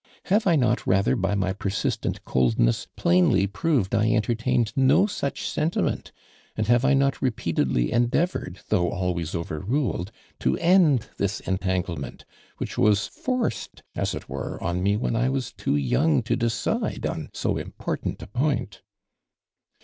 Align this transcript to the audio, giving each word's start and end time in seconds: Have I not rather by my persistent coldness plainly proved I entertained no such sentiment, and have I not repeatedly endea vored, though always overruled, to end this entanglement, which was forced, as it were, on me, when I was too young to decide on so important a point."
Have 0.23 0.47
I 0.47 0.55
not 0.55 0.87
rather 0.87 1.15
by 1.15 1.35
my 1.35 1.53
persistent 1.53 2.25
coldness 2.25 2.87
plainly 2.95 3.45
proved 3.45 3.93
I 3.93 4.09
entertained 4.11 4.73
no 4.75 5.05
such 5.05 5.47
sentiment, 5.47 6.11
and 6.57 6.65
have 6.65 6.83
I 6.83 6.95
not 6.95 7.21
repeatedly 7.21 7.89
endea 7.91 8.25
vored, 8.27 8.63
though 8.69 8.89
always 8.89 9.35
overruled, 9.35 10.11
to 10.39 10.57
end 10.57 11.05
this 11.17 11.39
entanglement, 11.41 12.25
which 12.57 12.79
was 12.79 13.05
forced, 13.05 13.83
as 13.95 14.15
it 14.15 14.27
were, 14.27 14.57
on 14.63 14.81
me, 14.81 14.97
when 14.97 15.15
I 15.15 15.29
was 15.29 15.51
too 15.53 15.75
young 15.75 16.23
to 16.23 16.35
decide 16.35 17.05
on 17.05 17.29
so 17.31 17.57
important 17.57 18.23
a 18.23 18.27
point." 18.27 18.81